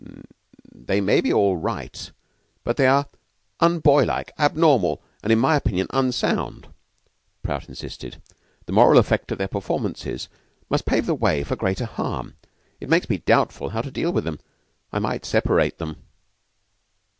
"They 0.73 0.99
may 0.99 1.21
be 1.21 1.31
all 1.31 1.57
right, 1.57 2.09
but 2.63 2.77
they 2.77 2.87
are 2.87 3.05
unboylike, 3.59 4.31
abnormal, 4.39 4.99
and, 5.21 5.31
in 5.31 5.37
my 5.37 5.55
opinion, 5.55 5.85
unsound," 5.91 6.69
Prout 7.43 7.69
insisted. 7.69 8.19
"The 8.65 8.71
moral 8.73 8.97
effect 8.97 9.31
of 9.31 9.37
their 9.37 9.47
performances 9.47 10.27
must 10.71 10.87
pave 10.87 11.05
the 11.05 11.13
way 11.13 11.43
for 11.43 11.55
greater 11.55 11.85
harm. 11.85 12.33
It 12.79 12.89
makes 12.89 13.11
me 13.11 13.19
doubtful 13.19 13.69
how 13.69 13.83
to 13.83 13.91
deal 13.91 14.11
with 14.11 14.23
them. 14.23 14.39
I 14.91 14.97
might 14.97 15.23
separate 15.23 15.77
them." 15.77 15.97